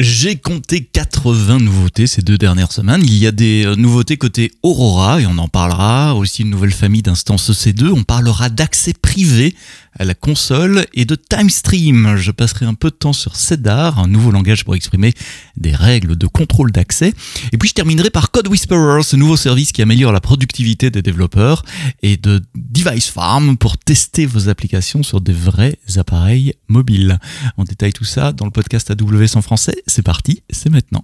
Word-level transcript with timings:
J'ai 0.00 0.36
compté 0.36 0.84
80 0.84 1.58
nouveautés 1.58 2.06
ces 2.06 2.22
deux 2.22 2.38
dernières 2.38 2.70
semaines. 2.70 3.02
Il 3.02 3.18
y 3.18 3.26
a 3.26 3.32
des 3.32 3.66
euh, 3.66 3.74
nouveautés 3.74 4.16
côté 4.16 4.52
Aurora 4.62 5.20
et 5.20 5.26
on 5.26 5.36
en 5.38 5.48
parlera. 5.48 6.14
Aussi 6.14 6.42
une 6.42 6.50
nouvelle 6.50 6.70
famille 6.70 7.02
d'instances 7.02 7.50
EC2. 7.50 7.90
On 7.90 8.04
parlera 8.04 8.48
d'accès 8.48 8.92
privé 8.92 9.56
à 9.98 10.04
la 10.04 10.14
console 10.14 10.86
et 10.94 11.04
de 11.04 11.14
TimeStream. 11.14 12.16
Je 12.16 12.30
passerai 12.30 12.66
un 12.66 12.74
peu 12.74 12.90
de 12.90 12.94
temps 12.94 13.12
sur 13.12 13.36
Cedar, 13.36 13.98
un 13.98 14.06
nouveau 14.06 14.30
langage 14.30 14.64
pour 14.64 14.74
exprimer 14.74 15.12
des 15.56 15.74
règles 15.74 16.16
de 16.16 16.26
contrôle 16.26 16.72
d'accès. 16.72 17.12
Et 17.52 17.58
puis 17.58 17.68
je 17.68 17.74
terminerai 17.74 18.10
par 18.10 18.30
Code 18.30 18.48
Whisperer, 18.48 19.02
ce 19.02 19.16
nouveau 19.16 19.36
service 19.36 19.72
qui 19.72 19.82
améliore 19.82 20.12
la 20.12 20.20
productivité 20.20 20.90
des 20.90 21.02
développeurs 21.02 21.64
et 22.02 22.16
de 22.16 22.40
Device 22.54 23.08
Farm 23.08 23.56
pour 23.56 23.78
tester 23.78 24.26
vos 24.26 24.48
applications 24.48 25.02
sur 25.02 25.20
des 25.20 25.32
vrais 25.32 25.78
appareils 25.96 26.54
mobiles. 26.68 27.18
On 27.56 27.64
détaille 27.64 27.92
tout 27.92 28.04
ça 28.04 28.32
dans 28.32 28.44
le 28.44 28.50
podcast 28.50 28.90
AWS 28.90 29.36
en 29.36 29.42
français. 29.42 29.82
C'est 29.86 30.02
parti, 30.02 30.42
c'est 30.50 30.70
maintenant. 30.70 31.02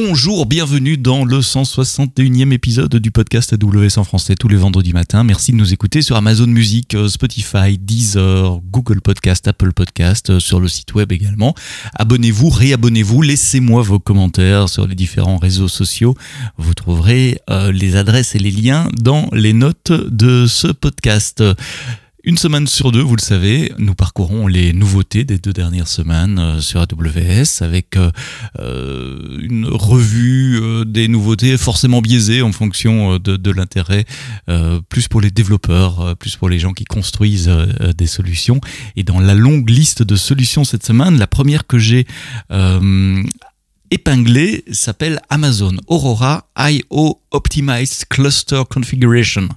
Bonjour, 0.00 0.46
bienvenue 0.46 0.96
dans 0.96 1.24
le 1.24 1.40
161e 1.40 2.52
épisode 2.52 2.94
du 2.94 3.10
podcast 3.10 3.52
AWS 3.52 3.98
en 3.98 4.04
français 4.04 4.36
tous 4.36 4.46
les 4.46 4.54
vendredis 4.54 4.92
matins. 4.92 5.24
Merci 5.24 5.50
de 5.50 5.56
nous 5.56 5.72
écouter 5.72 6.02
sur 6.02 6.14
Amazon 6.14 6.46
Music, 6.46 6.94
euh, 6.94 7.08
Spotify, 7.08 7.78
Deezer, 7.78 8.60
Google 8.70 9.00
Podcast, 9.00 9.48
Apple 9.48 9.72
Podcast, 9.72 10.30
euh, 10.30 10.38
sur 10.38 10.60
le 10.60 10.68
site 10.68 10.94
web 10.94 11.10
également. 11.10 11.52
Abonnez-vous, 11.94 12.48
réabonnez-vous, 12.48 13.22
laissez-moi 13.22 13.82
vos 13.82 13.98
commentaires 13.98 14.68
sur 14.68 14.86
les 14.86 14.94
différents 14.94 15.38
réseaux 15.38 15.66
sociaux. 15.66 16.14
Vous 16.58 16.74
trouverez 16.74 17.40
euh, 17.50 17.72
les 17.72 17.96
adresses 17.96 18.36
et 18.36 18.38
les 18.38 18.52
liens 18.52 18.88
dans 19.00 19.28
les 19.32 19.52
notes 19.52 19.90
de 19.90 20.46
ce 20.46 20.68
podcast. 20.68 21.42
Une 22.24 22.36
semaine 22.36 22.66
sur 22.66 22.90
deux, 22.90 23.00
vous 23.00 23.14
le 23.14 23.22
savez, 23.22 23.72
nous 23.78 23.94
parcourons 23.94 24.48
les 24.48 24.72
nouveautés 24.72 25.22
des 25.22 25.38
deux 25.38 25.52
dernières 25.52 25.86
semaines 25.86 26.40
euh, 26.40 26.60
sur 26.60 26.80
AWS 26.80 27.62
avec 27.62 27.96
euh, 27.96 28.10
euh, 28.58 29.38
une 29.40 29.66
revue 29.66 30.60
des 30.84 31.06
nouveautés 31.06 31.56
forcément 31.56 32.02
biaisées 32.02 32.42
en 32.42 32.50
fonction 32.50 33.18
de, 33.18 33.50
l'intérêt, 33.50 34.04
plus 34.88 35.08
pour 35.08 35.20
les 35.20 35.30
développeurs, 35.30 36.16
plus 36.16 36.36
pour 36.36 36.48
les 36.48 36.58
gens 36.58 36.72
qui 36.72 36.84
construisent 36.84 37.50
des 37.96 38.06
solutions. 38.06 38.60
Et 38.96 39.04
dans 39.04 39.20
la 39.20 39.34
longue 39.34 39.70
liste 39.70 40.02
de 40.02 40.16
solutions 40.16 40.64
cette 40.64 40.84
semaine, 40.84 41.18
la 41.18 41.26
première 41.26 41.66
que 41.66 41.78
j'ai 41.78 42.06
épinglée 43.90 44.64
s'appelle 44.72 45.20
Amazon 45.30 45.76
Aurora 45.86 46.48
I.O. 46.58 47.20
Optimized 47.30 48.06
Cluster 48.08 48.62
Configuration. 48.68 49.48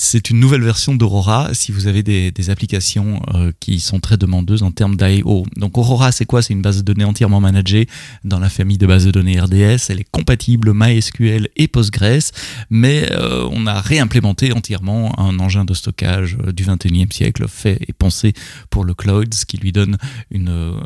C'est 0.00 0.30
une 0.30 0.38
nouvelle 0.38 0.62
version 0.62 0.94
d'Aurora 0.94 1.54
si 1.54 1.72
vous 1.72 1.88
avez 1.88 2.04
des, 2.04 2.50
applications 2.50 3.20
euh, 3.34 3.50
qui 3.58 3.80
sont 3.80 3.98
très 3.98 4.16
demandeuses 4.16 4.62
en 4.62 4.70
termes 4.70 4.96
d'IO. 4.96 5.44
Donc 5.56 5.76
Aurora, 5.76 6.12
c'est 6.12 6.24
quoi? 6.24 6.40
C'est 6.40 6.52
une 6.54 6.62
base 6.62 6.78
de 6.78 6.82
données 6.82 7.04
entièrement 7.04 7.40
managée 7.40 7.88
dans 8.22 8.38
la 8.38 8.48
famille 8.48 8.78
de 8.78 8.86
bases 8.86 9.06
de 9.06 9.10
données 9.10 9.40
RDS. 9.40 9.90
Elle 9.90 9.98
est 9.98 10.08
compatible 10.08 10.70
MySQL 10.72 11.48
et 11.56 11.66
Postgres, 11.66 12.30
mais 12.70 13.10
euh, 13.10 13.48
on 13.50 13.66
a 13.66 13.80
réimplémenté 13.80 14.52
entièrement 14.52 15.18
un 15.18 15.36
engin 15.40 15.64
de 15.64 15.74
stockage 15.74 16.38
euh, 16.46 16.52
du 16.52 16.64
21e 16.64 17.12
siècle, 17.12 17.48
fait 17.48 17.78
et 17.88 17.92
pensé 17.92 18.34
pour 18.70 18.84
le 18.84 18.94
cloud, 18.94 19.34
ce 19.34 19.46
qui 19.46 19.56
lui 19.56 19.72
donne 19.72 19.98
une, 20.30 20.78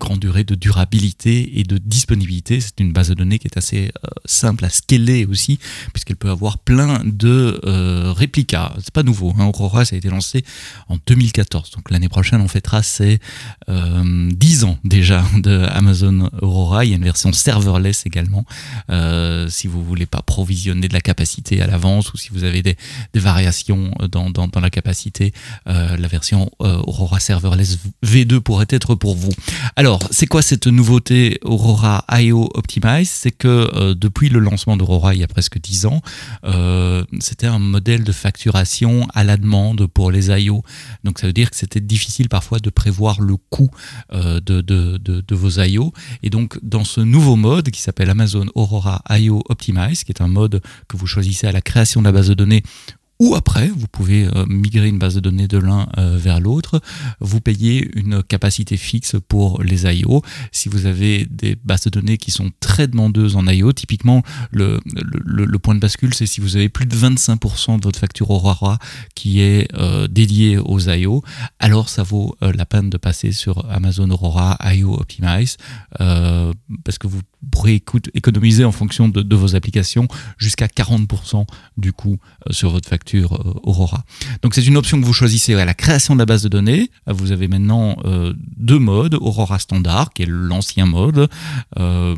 grande 0.00 0.18
durée 0.18 0.42
de 0.42 0.56
durabilité 0.56 1.60
et 1.60 1.62
de 1.62 1.78
disponibilité. 1.78 2.60
C'est 2.60 2.80
une 2.80 2.92
base 2.92 3.10
de 3.10 3.14
données 3.14 3.38
qui 3.38 3.46
est 3.46 3.56
assez 3.56 3.92
simple 4.24 4.64
à 4.64 4.70
scaler 4.70 5.24
aussi, 5.24 5.60
puisqu'elle 5.92 6.16
peut 6.16 6.30
avoir 6.30 6.58
plein 6.58 7.00
de 7.04 7.60
c'est 8.78 8.92
pas 8.92 9.02
nouveau. 9.02 9.34
Hein. 9.38 9.46
Aurora, 9.46 9.84
ça 9.84 9.94
a 9.94 9.98
été 9.98 10.08
lancé 10.08 10.44
en 10.88 10.96
2014. 11.06 11.70
Donc 11.72 11.90
l'année 11.90 12.08
prochaine, 12.08 12.40
on 12.40 12.48
fêtera 12.48 12.82
ces 12.82 13.18
euh, 13.68 14.30
10 14.32 14.64
ans 14.64 14.78
déjà 14.84 15.24
de 15.36 15.66
Amazon 15.70 16.30
Aurora. 16.40 16.84
Il 16.84 16.90
y 16.90 16.92
a 16.92 16.96
une 16.96 17.04
version 17.04 17.32
serverless 17.32 18.06
également. 18.06 18.44
Euh, 18.90 19.48
si 19.48 19.66
vous 19.66 19.82
voulez 19.82 20.06
pas 20.06 20.22
provisionner 20.22 20.88
de 20.88 20.92
la 20.92 21.00
capacité 21.00 21.60
à 21.62 21.66
l'avance 21.66 22.12
ou 22.12 22.16
si 22.16 22.30
vous 22.32 22.44
avez 22.44 22.62
des, 22.62 22.76
variations 23.14 23.90
dans, 24.10 24.48
la 24.60 24.70
capacité, 24.70 25.32
euh, 25.68 25.96
la 25.96 26.08
version 26.08 26.50
euh, 26.60 26.82
Aurora 26.86 27.20
Serverless 27.20 27.78
V2 28.04 28.40
pourrait 28.40 28.66
être 28.70 28.94
pour 28.94 29.16
vous. 29.16 29.32
Alors, 29.76 30.06
c'est 30.10 30.26
quoi 30.26 30.42
cette 30.42 30.66
nouveauté 30.66 31.38
Aurora 31.42 32.04
IO 32.12 32.50
Optimize? 32.54 33.10
C'est 33.10 33.30
que 33.30 33.94
depuis 33.94 34.28
le 34.28 34.38
lancement 34.38 34.76
d'Aurora 34.76 35.14
il 35.14 35.20
y 35.20 35.24
a 35.24 35.28
presque 35.28 35.58
10 35.58 35.86
ans, 35.86 36.02
c'était 37.20 37.46
un 37.46 37.58
modèle 37.58 38.04
de 38.04 38.12
facture 38.12 38.45
à 39.14 39.24
la 39.24 39.36
demande 39.36 39.86
pour 39.86 40.10
les 40.10 40.28
IO. 40.28 40.62
Donc 41.04 41.18
ça 41.18 41.26
veut 41.26 41.32
dire 41.32 41.50
que 41.50 41.56
c'était 41.56 41.80
difficile 41.80 42.28
parfois 42.28 42.58
de 42.58 42.70
prévoir 42.70 43.20
le 43.20 43.36
coût 43.36 43.70
euh, 44.12 44.40
de, 44.40 44.60
de, 44.60 44.98
de, 44.98 45.34
vos 45.34 45.60
IO. 45.60 45.92
Et 46.22 46.30
donc 46.30 46.58
dans 46.62 46.84
ce 46.84 47.00
nouveau 47.00 47.36
mode 47.36 47.70
qui 47.70 47.80
s'appelle 47.80 48.10
Amazon 48.10 48.46
Aurora 48.54 49.02
IO 49.10 49.42
Optimize, 49.48 50.04
qui 50.04 50.12
est 50.12 50.22
un 50.22 50.28
mode 50.28 50.62
que 50.88 50.96
vous 50.96 51.06
choisissez 51.06 51.46
à 51.46 51.52
la 51.52 51.60
création 51.60 52.00
de 52.00 52.06
la 52.06 52.12
base 52.12 52.28
de 52.28 52.34
données 52.34 52.62
ou 53.18 53.34
après, 53.34 53.68
vous 53.68 53.86
pouvez 53.88 54.26
euh, 54.26 54.44
migrer 54.46 54.88
une 54.88 54.98
base 54.98 55.14
de 55.14 55.20
données 55.20 55.48
de 55.48 55.56
l'un 55.56 55.88
euh, 55.96 56.18
vers 56.18 56.38
l'autre. 56.38 56.80
Vous 57.20 57.40
payez 57.40 57.88
une 57.98 58.22
capacité 58.22 58.76
fixe 58.76 59.16
pour 59.26 59.62
les 59.62 59.84
IO. 59.84 60.22
Si 60.52 60.68
vous 60.68 60.84
avez 60.84 61.24
des 61.24 61.56
bases 61.56 61.84
de 61.84 61.90
données 61.90 62.18
qui 62.18 62.30
sont 62.30 62.50
très 62.60 62.86
demandeuses 62.88 63.36
en 63.36 63.46
IO, 63.46 63.72
typiquement 63.72 64.22
le, 64.50 64.80
point 65.62 65.74
de 65.74 65.80
bascule, 65.80 66.12
c'est 66.12 66.26
si 66.26 66.42
vous 66.42 66.56
avez 66.56 66.68
plus 66.68 66.84
de 66.84 66.94
25% 66.94 67.78
de 67.78 67.84
votre 67.84 67.98
facture 67.98 68.30
Aurora 68.30 68.78
qui 69.14 69.40
est 69.40 69.68
euh, 69.74 70.06
dédiée 70.08 70.58
aux 70.58 70.80
IO, 70.80 71.22
alors 71.58 71.88
ça 71.88 72.02
vaut 72.02 72.36
la 72.42 72.66
peine 72.66 72.90
de 72.90 72.98
passer 72.98 73.32
sur 73.32 73.68
Amazon 73.70 74.10
Aurora 74.10 74.58
IO 74.74 74.94
Optimize 74.94 75.56
parce 75.98 76.98
que 76.98 77.06
vous 77.06 77.20
pourrez 77.50 77.82
économiser 78.14 78.64
en 78.64 78.72
fonction 78.72 79.08
de, 79.08 79.36
vos 79.36 79.54
applications 79.54 80.08
jusqu'à 80.38 80.66
40% 80.66 81.46
du 81.76 81.92
coût 81.92 82.18
sur 82.50 82.70
votre 82.70 82.88
facture 82.88 83.34
euh, 83.34 83.60
Aurora. 83.62 84.04
Donc 84.42 84.54
c'est 84.54 84.64
une 84.64 84.76
option 84.76 85.00
que 85.00 85.04
vous 85.04 85.12
choisissez 85.12 85.54
à 85.54 85.64
la 85.64 85.74
création 85.74 86.14
de 86.14 86.20
la 86.20 86.26
base 86.26 86.42
de 86.42 86.48
données. 86.48 86.90
Vous 87.06 87.32
avez 87.32 87.48
maintenant 87.48 87.96
euh, 88.04 88.34
deux 88.56 88.78
modes, 88.78 89.14
Aurora 89.14 89.58
standard, 89.58 90.12
qui 90.12 90.22
est 90.22 90.28
l'ancien 90.28 90.86
mode, 90.86 91.28
euh, 91.78 92.16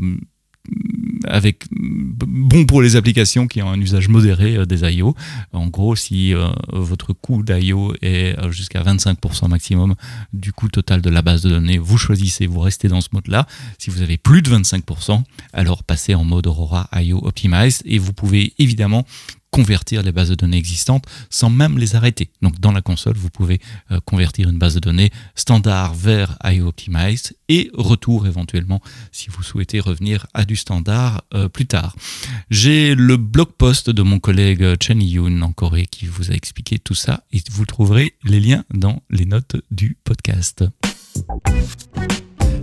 avec 1.28 1.64
bon 1.70 2.66
pour 2.66 2.82
les 2.82 2.96
applications 2.96 3.46
qui 3.46 3.62
ont 3.62 3.70
un 3.70 3.80
usage 3.80 4.08
modéré 4.08 4.66
des 4.66 4.82
IO. 4.96 5.14
En 5.52 5.68
gros, 5.68 5.96
si 5.96 6.34
votre 6.72 7.12
coût 7.12 7.42
d'IO 7.42 7.94
est 8.02 8.36
jusqu'à 8.50 8.82
25% 8.82 9.48
maximum 9.48 9.94
du 10.32 10.52
coût 10.52 10.68
total 10.68 11.00
de 11.00 11.10
la 11.10 11.22
base 11.22 11.42
de 11.42 11.50
données, 11.50 11.78
vous 11.78 11.98
choisissez, 11.98 12.46
vous 12.46 12.60
restez 12.60 12.88
dans 12.88 13.00
ce 13.00 13.08
mode-là. 13.12 13.46
Si 13.78 13.90
vous 13.90 14.02
avez 14.02 14.16
plus 14.16 14.42
de 14.42 14.50
25%, 14.50 15.22
alors 15.52 15.84
passez 15.84 16.14
en 16.14 16.24
mode 16.24 16.46
Aurora 16.46 16.88
IO 16.94 17.20
Optimize 17.24 17.82
et 17.84 17.98
vous 17.98 18.12
pouvez 18.12 18.54
évidemment 18.58 19.04
convertir 19.50 20.02
les 20.02 20.12
bases 20.12 20.30
de 20.30 20.34
données 20.34 20.56
existantes 20.56 21.04
sans 21.30 21.50
même 21.50 21.78
les 21.78 21.96
arrêter. 21.96 22.30
Donc 22.42 22.60
dans 22.60 22.72
la 22.72 22.82
console, 22.82 23.16
vous 23.16 23.30
pouvez 23.30 23.60
euh, 23.90 24.00
convertir 24.04 24.48
une 24.48 24.58
base 24.58 24.74
de 24.74 24.80
données 24.80 25.10
standard 25.34 25.94
vers 25.94 26.36
IO 26.44 26.68
Optimize 26.68 27.32
et 27.48 27.70
retour 27.74 28.26
éventuellement 28.26 28.80
si 29.10 29.30
vous 29.30 29.42
souhaitez 29.42 29.80
revenir 29.80 30.26
à 30.34 30.44
du 30.44 30.56
standard 30.56 31.22
euh, 31.34 31.48
plus 31.48 31.66
tard. 31.66 31.96
J'ai 32.50 32.94
le 32.94 33.16
blog 33.16 33.48
post 33.56 33.90
de 33.90 34.02
mon 34.02 34.18
collègue 34.18 34.64
Chen 34.82 35.00
Yoon 35.00 35.40
en 35.42 35.52
Corée 35.52 35.86
qui 35.86 36.06
vous 36.06 36.30
a 36.30 36.34
expliqué 36.34 36.78
tout 36.78 36.94
ça 36.94 37.24
et 37.32 37.40
vous 37.50 37.64
trouverez 37.64 38.14
les 38.24 38.40
liens 38.40 38.64
dans 38.74 39.02
les 39.10 39.24
notes 39.24 39.56
du 39.70 39.96
podcast. 40.04 40.64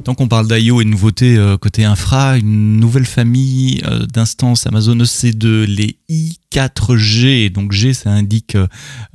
Tant 0.03 0.13
qu'on 0.13 0.27
parle 0.27 0.47
d'IO 0.47 0.81
et 0.81 0.85
de 0.85 0.89
nouveautés 0.89 1.35
euh, 1.35 1.57
côté 1.57 1.83
infra, 1.83 2.37
une 2.37 2.79
nouvelle 2.79 3.07
famille 3.07 3.81
d'instances 4.13 4.67
Amazon 4.67 4.97
EC2, 4.97 5.63
les 5.63 5.97
I 6.09 6.37
4G. 6.55 7.51
Donc 7.51 7.73
G, 7.73 7.93
ça 7.93 8.11
indique 8.11 8.55
euh, 8.55 8.67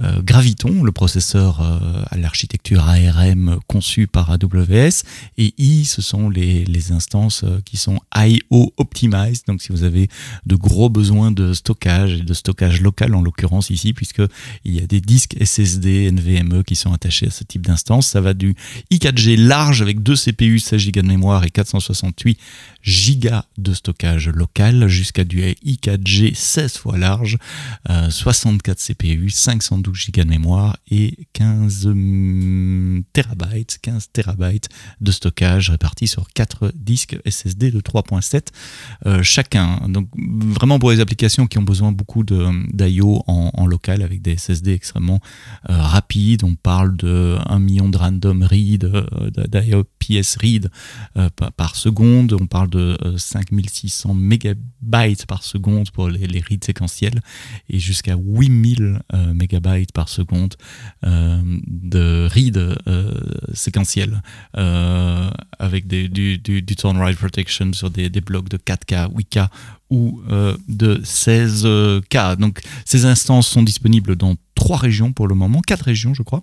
euh, 0.03 0.21
Graviton, 0.23 0.83
le 0.83 0.93
processeur 0.93 1.63
euh, 1.63 2.03
à 2.11 2.19
l'architecture 2.19 2.87
ARM 2.87 3.59
conçu 3.67 4.07
par 4.07 4.31
AWS. 4.31 5.05
Et 5.39 5.55
I, 5.57 5.87
ce 5.87 6.03
sont 6.03 6.29
les, 6.29 6.67
les 6.67 6.93
instances 6.93 7.47
qui 7.65 7.79
sont 7.79 7.99
IO 8.15 8.75
optimized. 8.77 9.45
Donc 9.47 9.63
si 9.63 9.73
vous 9.73 9.85
avez 9.85 10.09
de 10.45 10.55
gros 10.55 10.91
besoins 10.91 11.31
de 11.31 11.55
stockage 11.55 12.13
et 12.13 12.23
de 12.23 12.35
stockage 12.35 12.83
local 12.83 13.15
en 13.15 13.23
l'occurrence 13.23 13.71
ici, 13.71 13.95
puisque 13.95 14.23
il 14.67 14.75
y 14.75 14.83
a 14.83 14.87
des 14.87 15.01
disques 15.01 15.35
SSD, 15.43 16.13
NVMe 16.13 16.63
qui 16.63 16.77
sont 16.77 16.93
attachés 16.93 17.29
à 17.29 17.31
ce 17.31 17.45
type 17.45 17.67
d'instance, 17.67 18.07
ça 18.07 18.21
va 18.21 18.35
du 18.35 18.55
i4G 18.93 19.37
large 19.39 19.81
avec 19.81 20.03
2 20.03 20.15
CPU, 20.15 20.59
16 20.59 20.91
Go 20.91 21.01
de 21.01 21.07
mémoire 21.07 21.45
et 21.45 21.51
468 21.51 22.39
gigas 22.83 23.45
de 23.59 23.75
stockage 23.75 24.29
local 24.29 24.89
jusqu'à 24.89 25.25
du 25.25 25.43
i4G 25.43 26.35
16 26.35 26.79
fois 26.79 26.99
large, 26.99 27.39
64 27.89 28.79
CPU, 28.79 29.31
512 29.31 29.97
gigas 29.97 30.25
de 30.25 30.31
mémoire 30.31 30.77
et 30.91 31.17
15 31.33 31.89
terabytes, 33.13 33.79
15 33.83 34.09
terabytes 34.13 34.69
de 35.01 35.13
stockage 35.13 35.71
répartis 35.71 36.07
sur 36.07 36.29
4 36.33 36.73
disques 36.75 37.19
SSD 37.25 37.71
de 37.71 37.81
3.7 37.81 38.49
euh, 39.07 39.23
chacun. 39.23 39.81
Donc 39.89 40.09
vraiment 40.17 40.79
pour 40.79 40.91
les 40.91 41.01
applications 41.01 41.47
qui 41.47 41.59
ont 41.59 41.63
besoin 41.63 41.93
beaucoup 41.93 42.25
d'IO 42.25 43.23
en, 43.27 43.51
en, 43.55 43.67
local 43.67 44.03
avec 44.03 44.23
des 44.23 44.37
SSD 44.37 44.73
extrêmement 44.73 45.21
euh, 45.69 45.77
rapides, 45.81 46.45
on 46.45 46.55
parle 46.55 46.97
de 46.97 47.37
1 47.47 47.59
million 47.59 47.89
de 47.89 47.97
random 47.97 48.43
read, 48.43 48.85
euh, 48.85 49.31
d'IO 49.49 49.85
PS 49.99 50.37
read 50.37 50.71
par, 51.57 51.77
seconde, 51.77 52.33
on 52.33 52.47
parle 52.47 52.70
de 52.71 52.97
5600 53.17 54.15
mégabytes 54.15 55.27
par 55.27 55.43
seconde 55.43 55.91
pour 55.91 56.09
les, 56.09 56.41
reads 56.41 56.65
séquentiels 56.65 57.21
et 57.69 57.79
jusqu'à 57.79 58.17
8000 58.17 59.01
mégabytes 59.35 59.93
par 59.93 60.09
seconde 60.09 60.55
de 61.03 62.29
read 62.33 62.77
séquentiels 63.53 64.23
avec 64.55 65.87
du, 65.87 66.09
du, 66.09 66.39
du 66.39 66.77
turn 66.77 66.97
write 66.97 67.19
protection 67.19 67.73
sur 67.73 67.91
des, 67.91 68.09
blocs 68.21 68.49
de 68.49 68.57
4K, 68.57 69.13
8K 69.13 69.49
ou 69.91 70.21
euh, 70.31 70.57
de 70.69 70.97
16K. 71.05 72.37
Donc 72.37 72.61
ces 72.85 73.05
instances 73.05 73.49
sont 73.49 73.63
disponibles 73.63 74.17
dans 74.17 74.37
trois 74.55 74.79
régions 74.79 75.13
pour 75.13 75.29
le 75.29 75.35
moment, 75.35 75.61
quatre 75.61 75.83
régions 75.85 76.15
je 76.15 76.23
crois. 76.23 76.43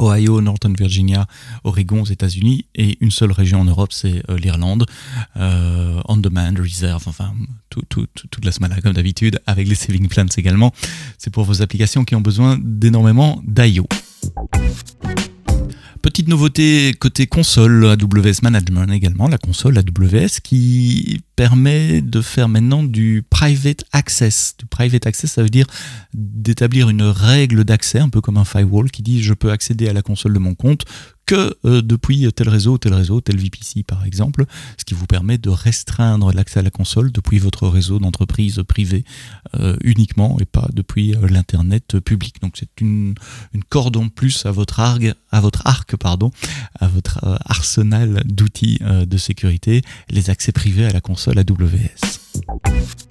Ohio, 0.00 0.40
Northern 0.40 0.74
Virginia, 0.74 1.26
Oregon 1.64 2.02
aux 2.02 2.06
États-Unis 2.06 2.66
et 2.74 2.98
une 3.00 3.10
seule 3.10 3.32
région 3.32 3.60
en 3.60 3.64
Europe, 3.64 3.92
c'est 3.92 4.22
euh, 4.28 4.36
l'Irlande. 4.38 4.86
Euh, 5.36 6.00
on 6.06 6.16
demand, 6.16 6.54
reserve, 6.58 7.04
enfin 7.06 7.32
tout, 7.70 7.82
tout, 7.88 8.06
toute 8.14 8.44
la 8.44 8.52
semaine 8.52 8.74
comme 8.82 8.92
d'habitude, 8.92 9.40
avec 9.46 9.68
les 9.68 9.74
saving 9.74 10.08
plans 10.08 10.26
également. 10.36 10.72
C'est 11.18 11.32
pour 11.32 11.44
vos 11.44 11.62
applications 11.62 12.04
qui 12.04 12.14
ont 12.14 12.20
besoin 12.20 12.58
d'énormément 12.60 13.40
d'IO. 13.46 13.86
Petite 16.02 16.28
nouveauté 16.28 16.94
côté 16.98 17.26
console 17.26 17.84
AWS 17.84 18.42
Management 18.42 18.90
également, 18.92 19.28
la 19.28 19.38
console 19.38 19.78
AWS 19.78 20.40
qui 20.42 21.20
permet 21.38 22.02
de 22.02 22.20
faire 22.20 22.48
maintenant 22.48 22.82
du 22.82 23.22
private 23.30 23.84
access. 23.92 24.56
Du 24.58 24.66
private 24.66 25.06
access, 25.06 25.30
ça 25.30 25.44
veut 25.44 25.48
dire 25.48 25.68
d'établir 26.12 26.88
une 26.88 27.02
règle 27.02 27.62
d'accès, 27.62 28.00
un 28.00 28.08
peu 28.08 28.20
comme 28.20 28.38
un 28.38 28.44
firewall 28.44 28.90
qui 28.90 29.02
dit 29.02 29.22
je 29.22 29.34
peux 29.34 29.52
accéder 29.52 29.88
à 29.88 29.92
la 29.92 30.02
console 30.02 30.32
de 30.32 30.40
mon 30.40 30.56
compte 30.56 30.84
que 31.28 31.54
euh, 31.66 31.82
depuis 31.82 32.26
tel 32.32 32.48
réseau, 32.48 32.78
tel 32.78 32.94
réseau, 32.94 33.20
tel 33.20 33.36
VPC 33.36 33.82
par 33.82 34.06
exemple, 34.06 34.46
ce 34.78 34.84
qui 34.86 34.94
vous 34.94 35.06
permet 35.06 35.36
de 35.36 35.50
restreindre 35.50 36.32
l'accès 36.32 36.60
à 36.60 36.62
la 36.62 36.70
console 36.70 37.12
depuis 37.12 37.38
votre 37.38 37.68
réseau 37.68 37.98
d'entreprise 37.98 38.62
privée 38.66 39.04
euh, 39.54 39.76
uniquement 39.84 40.38
et 40.40 40.46
pas 40.46 40.66
depuis 40.72 41.14
euh, 41.14 41.28
l'internet 41.28 42.00
public. 42.00 42.36
Donc 42.40 42.54
c'est 42.56 42.80
une, 42.80 43.14
une 43.52 43.62
corde 43.62 43.98
en 43.98 44.08
plus 44.08 44.46
à 44.46 44.52
votre 44.52 44.80
arc, 44.80 45.02
à 45.30 45.40
votre 45.40 45.66
arc 45.66 45.96
pardon, 45.96 46.30
à 46.80 46.88
votre 46.88 47.38
arsenal 47.44 48.22
d'outils 48.24 48.78
de 48.80 49.16
sécurité, 49.18 49.82
les 50.08 50.30
accès 50.30 50.52
privés 50.52 50.86
à 50.86 50.90
la 50.90 51.02
console 51.02 51.27
AWS. 51.36 53.07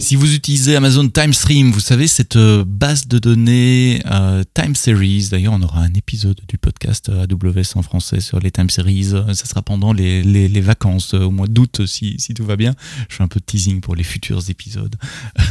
Si 0.00 0.14
vous 0.14 0.32
utilisez 0.32 0.76
Amazon 0.76 1.08
Time 1.08 1.32
Stream, 1.32 1.72
vous 1.72 1.80
savez, 1.80 2.06
cette 2.06 2.36
euh, 2.36 2.64
base 2.64 3.08
de 3.08 3.18
données 3.18 4.00
euh, 4.06 4.44
Time 4.54 4.76
Series, 4.76 5.28
d'ailleurs 5.30 5.54
on 5.54 5.62
aura 5.62 5.80
un 5.80 5.92
épisode 5.94 6.40
du 6.46 6.56
podcast 6.56 7.08
euh, 7.08 7.24
AWS 7.24 7.76
en 7.76 7.82
français 7.82 8.20
sur 8.20 8.38
les 8.38 8.52
Time 8.52 8.70
Series, 8.70 9.10
ça 9.34 9.44
sera 9.44 9.60
pendant 9.60 9.92
les, 9.92 10.60
vacances 10.60 11.14
au 11.14 11.30
mois 11.32 11.48
d'août 11.48 11.84
si, 11.86 12.14
si, 12.18 12.32
tout 12.32 12.44
va 12.44 12.56
bien. 12.56 12.74
Je 13.08 13.16
fais 13.16 13.24
un 13.24 13.28
peu 13.28 13.40
de 13.40 13.44
teasing 13.44 13.80
pour 13.80 13.96
les 13.96 14.04
futurs 14.04 14.48
épisodes 14.48 14.94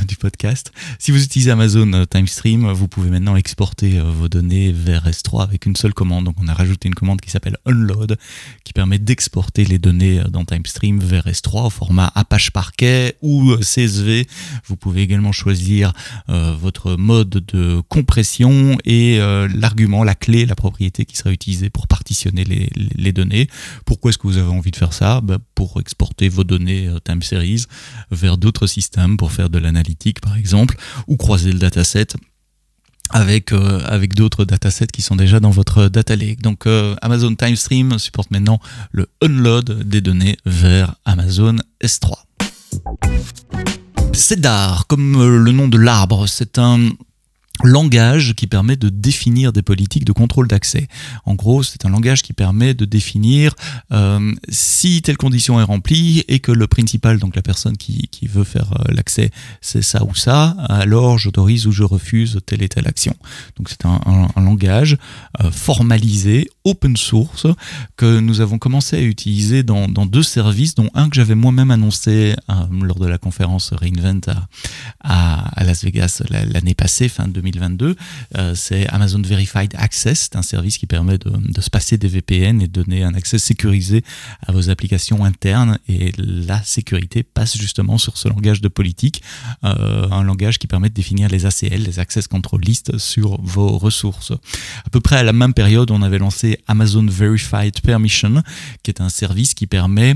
du 0.08 0.16
podcast. 0.16 0.72
Si 0.98 1.12
vous 1.12 1.22
utilisez 1.22 1.52
Amazon 1.52 2.06
Time 2.10 2.28
Stream, 2.28 2.72
vous 2.72 2.88
pouvez 2.88 3.10
maintenant 3.10 3.36
exporter 3.36 4.00
vos 4.00 4.30
données 4.30 4.72
vers 4.72 5.08
S3 5.08 5.44
avec 5.44 5.66
une 5.66 5.76
seule 5.76 5.94
commande. 5.94 6.26
Donc 6.26 6.36
on 6.42 6.48
a 6.48 6.54
rajouté 6.54 6.88
une 6.88 6.96
commande 6.96 7.22
qui 7.22 7.32
s'appelle 7.32 7.58
Unload, 7.66 8.18
qui 8.64 8.74
permet 8.74 9.00
d'exporter 9.00 9.66
les 9.66 9.78
données 9.78 10.22
dans 10.30 10.46
Time 10.46 10.66
Stream 10.66 11.00
vers 11.00 11.28
S3 11.28 11.68
au 11.68 11.70
format 11.70 12.12
Apache 12.16 12.52
Parquet 12.52 13.18
ou 13.22 13.56
CSV 13.58 14.28
vous 14.66 14.76
pouvez 14.76 15.02
également 15.02 15.32
choisir 15.32 15.94
euh, 16.30 16.56
votre 16.60 16.96
mode 16.96 17.30
de 17.30 17.82
compression 17.90 18.78
et 18.86 19.20
euh, 19.20 19.48
l'argument, 19.54 20.04
la 20.04 20.16
clé, 20.16 20.46
la 20.46 20.56
propriété 20.56 21.06
qui 21.06 21.16
sera 21.16 21.32
utilisée 21.32 21.70
pour 21.70 21.88
partitionner 21.88 22.44
les, 22.44 23.12
données. 23.12 23.48
Pourquoi 23.86 24.10
est-ce 24.10 24.18
que 24.18 24.28
vous 24.28 24.38
avez 24.38 24.50
envie 24.50 24.72
de 24.72 24.76
faire 24.76 24.94
ça? 24.94 25.22
Ben, 25.22 25.38
Pour 25.56 25.80
exporter 25.80 26.30
vos 26.30 26.44
données 26.44 26.88
euh, 26.88 27.00
time 27.00 27.22
series 27.22 27.66
vers 28.12 28.38
d'autres 28.38 28.68
systèmes, 28.68 29.18
pour 29.18 29.32
faire 29.32 29.50
de 29.50 29.58
l'analytique 29.58 30.22
par 30.22 30.36
exemple, 30.36 30.78
ou 31.08 31.18
croiser 31.18 31.52
le 31.52 31.60
dataset 31.60 32.08
avec 33.12 33.54
avec 33.54 34.16
d'autres 34.16 34.44
datasets 34.44 34.88
qui 34.88 35.02
sont 35.02 35.16
déjà 35.16 35.40
dans 35.40 35.50
votre 35.50 35.88
data 35.88 36.18
lake. 36.18 36.42
Donc 36.42 36.68
Amazon 37.02 37.34
Time 37.36 37.56
Stream 37.56 37.98
supporte 38.00 38.32
maintenant 38.32 38.60
le 38.92 39.08
unload 39.22 39.84
des 39.84 40.02
données 40.02 40.36
vers 40.46 40.96
Amazon 41.06 41.56
S3. 41.82 42.27
Cédar, 44.18 44.88
comme 44.88 45.16
euh, 45.16 45.38
le 45.38 45.52
nom 45.52 45.68
de 45.68 45.78
l'arbre, 45.78 46.28
c'est 46.28 46.58
un 46.58 46.90
langage 47.64 48.34
qui 48.36 48.48
permet 48.48 48.76
de 48.76 48.90
définir 48.90 49.54
des 49.54 49.62
politiques 49.62 50.06
de 50.06 50.12
contrôle 50.12 50.48
d'accès. 50.48 50.88
En 51.26 51.36
gros, 51.36 51.62
c'est 51.62 51.86
un 51.86 51.90
langage 51.90 52.24
qui 52.24 52.34
permet 52.34 52.74
de 52.74 52.86
définir 52.86 53.54
euh, 53.92 54.34
si 54.50 55.04
telle 55.04 55.18
condition 55.18 55.60
est 55.60 55.64
remplie 55.64 56.24
et 56.28 56.40
que 56.40 56.52
le 56.52 56.66
principal, 56.68 57.20
donc 57.20 57.36
la 57.36 57.44
personne 57.44 57.78
qui, 57.78 58.10
veut 58.24 58.44
faire 58.44 58.74
euh, 58.74 58.92
l'accès, 58.92 59.30
c'est 59.62 59.84
ça 59.84 60.04
ou 60.04 60.16
ça, 60.16 60.56
alors 60.68 61.20
j'autorise 61.20 61.68
ou 61.68 61.72
je 61.72 61.84
refuse 61.84 62.40
telle 62.46 62.64
et 62.64 62.70
telle 62.70 62.88
action. 62.88 63.16
Donc 63.56 63.70
c'est 63.70 63.86
un, 63.86 64.00
langage 64.36 64.98
formalisé, 65.52 66.50
open 66.68 66.96
source, 66.96 67.48
que 67.96 68.20
nous 68.20 68.42
avons 68.42 68.60
commencé 68.60 68.98
à 68.98 69.02
utiliser 69.02 69.64
dans, 69.64 69.88
deux 69.88 70.24
services, 70.24 70.76
dont 70.76 70.90
un 70.94 71.10
que 71.10 71.16
j'avais 71.16 71.36
moi-même 71.36 71.72
annoncé 71.72 72.36
euh, 72.50 72.54
lors 72.82 73.00
de 73.00 73.08
la 73.08 73.18
conférence 73.18 73.74
Reinvent 73.74 74.22
à, 75.02 75.60
à, 75.60 75.64
Las 75.64 75.84
Vegas 75.84 76.22
l'année 76.30 76.76
passée, 76.76 77.10
fin 77.10 77.28
2020 77.28 77.48
2022, 77.48 77.96
euh, 78.38 78.56
c'est 78.56 78.88
Amazon 78.90 79.22
Verified 79.22 79.74
Access, 79.78 80.30
c'est 80.32 80.36
un 80.38 80.42
service 80.42 80.78
qui 80.78 80.86
permet 80.86 81.18
de, 81.18 81.30
de, 81.30 81.62
se 81.62 81.70
passer 81.70 81.98
des 81.98 82.08
VPN 82.08 82.62
et 82.62 82.68
de 82.68 82.72
donner 82.84 83.04
un 83.04 83.14
accès 83.14 83.40
sécurisé 83.40 84.04
à 84.46 84.52
vos 84.52 84.70
applications 84.70 85.24
internes. 85.24 85.80
Et 85.88 86.12
la 86.18 86.62
sécurité 86.64 87.24
passe 87.24 87.58
justement 87.58 87.98
sur 87.98 88.18
ce 88.18 88.28
langage 88.28 88.62
de 88.62 88.68
politique, 88.68 89.22
euh, 89.64 90.08
un 90.12 90.24
langage 90.24 90.60
qui 90.60 90.68
permet 90.68 90.90
de 90.90 90.94
définir 90.94 91.30
les 91.30 91.46
ACL, 91.46 91.84
les 91.84 92.00
Access 92.00 92.28
Control 92.28 92.62
List, 92.62 92.98
sur 92.98 93.42
vos 93.42 93.78
ressources. 93.78 94.32
À 94.86 94.90
peu 94.92 95.00
près 95.00 95.18
à 95.18 95.24
la 95.24 95.34
même 95.34 95.54
période, 95.54 95.92
on 95.92 96.02
avait 96.02 96.20
lancé 96.20 96.57
Amazon 96.68 97.06
Verified 97.06 97.82
Permission, 97.82 98.44
qui 98.84 98.92
est 98.92 99.02
un 99.02 99.10
service 99.10 99.54
qui 99.54 99.68
permet 99.68 100.16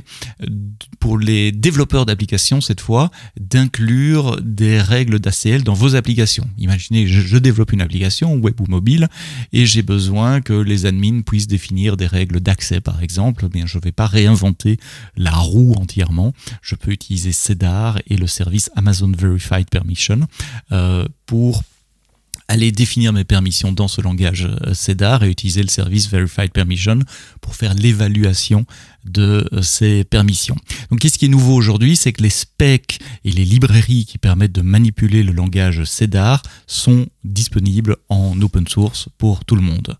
pour 0.99 1.17
les 1.17 1.51
développeurs 1.51 2.05
d'applications 2.05 2.61
cette 2.61 2.81
fois 2.81 3.11
d'inclure 3.39 4.39
des 4.41 4.79
règles 4.79 5.19
d'ACL 5.19 5.63
dans 5.63 5.73
vos 5.73 5.95
applications. 5.95 6.47
Imaginez, 6.57 7.07
je 7.07 7.37
développe 7.37 7.73
une 7.73 7.81
application 7.81 8.35
web 8.35 8.59
ou 8.61 8.65
mobile 8.67 9.07
et 9.53 9.65
j'ai 9.65 9.81
besoin 9.81 10.41
que 10.41 10.53
les 10.53 10.85
admins 10.85 11.21
puissent 11.21 11.47
définir 11.47 11.97
des 11.97 12.07
règles 12.07 12.39
d'accès 12.39 12.81
par 12.81 13.01
exemple, 13.01 13.47
bien 13.49 13.65
je 13.65 13.77
ne 13.77 13.83
vais 13.83 13.91
pas 13.91 14.07
réinventer 14.07 14.77
la 15.15 15.31
roue 15.31 15.73
entièrement. 15.73 16.33
Je 16.61 16.75
peux 16.75 16.91
utiliser 16.91 17.31
CEDAR 17.31 17.99
et 18.07 18.17
le 18.17 18.27
service 18.27 18.69
Amazon 18.75 19.11
Verified 19.17 19.69
Permission 19.69 20.27
euh, 20.71 21.05
pour 21.25 21.63
aller 22.51 22.73
définir 22.73 23.13
mes 23.13 23.23
permissions 23.23 23.71
dans 23.71 23.87
ce 23.87 24.01
langage 24.01 24.45
euh, 24.45 24.73
CEDAR 24.73 25.23
et 25.23 25.29
utiliser 25.29 25.61
le 25.61 25.69
service 25.69 26.09
Verified 26.09 26.51
Permission 26.51 26.99
pour 27.39 27.55
faire 27.55 27.73
l'évaluation 27.73 28.65
de 29.05 29.47
euh, 29.53 29.61
ces 29.61 30.03
permissions. 30.03 30.57
Donc 30.89 30.99
qu'est-ce 30.99 31.17
qui 31.17 31.25
est 31.25 31.29
nouveau 31.29 31.55
aujourd'hui? 31.55 31.95
C'est 31.95 32.11
que 32.11 32.21
les 32.21 32.29
specs 32.29 32.99
et 33.23 33.31
les 33.31 33.45
librairies 33.45 34.05
qui 34.05 34.17
permettent 34.17 34.51
de 34.51 34.61
manipuler 34.61 35.23
le 35.23 35.31
langage 35.31 35.85
CEDAR 35.85 36.43
sont 36.67 37.07
disponibles 37.23 37.95
en 38.09 38.39
open 38.41 38.67
source 38.67 39.07
pour 39.17 39.45
tout 39.45 39.55
le 39.55 39.61
monde. 39.61 39.97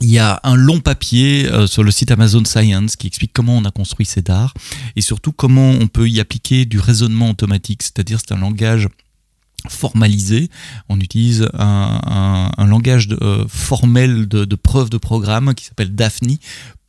Il 0.00 0.08
y 0.08 0.20
a 0.20 0.40
un 0.44 0.54
long 0.54 0.78
papier 0.78 1.46
euh, 1.50 1.66
sur 1.66 1.82
le 1.82 1.90
site 1.90 2.12
Amazon 2.12 2.44
Science 2.44 2.94
qui 2.94 3.08
explique 3.08 3.32
comment 3.32 3.56
on 3.56 3.64
a 3.64 3.72
construit 3.72 4.06
CEDAR 4.06 4.54
et 4.94 5.00
surtout 5.00 5.32
comment 5.32 5.70
on 5.70 5.88
peut 5.88 6.08
y 6.08 6.20
appliquer 6.20 6.64
du 6.64 6.78
raisonnement 6.78 7.28
automatique, 7.28 7.82
c'est-à-dire 7.82 8.20
c'est 8.20 8.32
un 8.32 8.38
langage 8.38 8.88
formalisé. 9.68 10.48
On 10.88 11.00
utilise 11.00 11.48
un, 11.54 12.50
langage 12.66 13.08
de, 13.08 13.44
formel 13.48 14.28
de, 14.28 14.44
de, 14.44 14.56
preuve 14.56 14.90
de 14.90 14.98
programme 14.98 15.54
qui 15.54 15.64
s'appelle 15.64 15.94
Daphne 15.94 16.36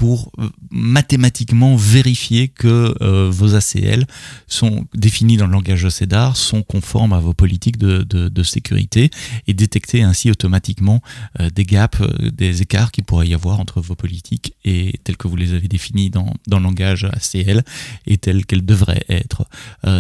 pour 0.02 0.32
euh, 0.40 0.50
mathématiquement 0.72 1.76
vérifier 1.76 2.48
que 2.48 2.96
euh, 3.04 3.30
vos 3.30 3.54
ACL 3.54 4.08
sont 4.48 4.88
définis 4.96 5.38
dans 5.38 5.46
le 5.46 5.52
langage 5.52 5.84
de 5.84 5.90
CEDAR, 5.90 6.38
sont 6.38 6.64
conformes 6.64 7.14
à 7.14 7.20
vos 7.20 7.36
politiques 7.36 7.78
de, 7.78 8.44
sécurité 8.44 9.12
et 9.46 9.54
détecter 9.54 10.02
ainsi 10.02 10.32
automatiquement 10.32 11.02
euh, 11.40 11.52
des 11.52 11.66
gaps, 11.66 12.02
des 12.34 12.64
écarts 12.64 12.92
qu'il 12.92 13.04
pourrait 13.04 13.28
y 13.28 13.36
avoir 13.36 13.60
entre 13.60 13.80
vos 13.80 13.94
politiques 13.94 14.56
et 14.66 15.00
telles 15.04 15.18
que 15.18 15.28
vous 15.28 15.36
les 15.36 15.54
avez 15.54 15.68
définies 15.68 16.10
dans 16.10 16.34
le 16.48 16.58
langage 16.58 17.04
ACL 17.04 17.64
et 18.08 18.18
telles 18.18 18.48
qu'elles 18.48 18.66
devraient 18.66 19.06
être. 19.08 19.46